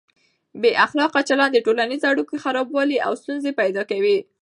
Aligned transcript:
بې 0.61 0.71
اخلاقه 0.85 1.19
چلند 1.29 1.51
د 1.53 1.57
ټولنیزو 1.65 2.05
اړیکو 2.11 2.41
خرابوالی 2.43 2.97
او 3.07 3.13
ستونزې 3.21 3.51
پیدا 3.61 3.81
کوي. 3.91 4.17